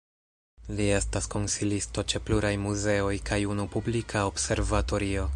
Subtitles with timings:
[0.77, 5.27] Li estas konsilisto ĉe pluraj muzeoj kaj unu publika observatorio.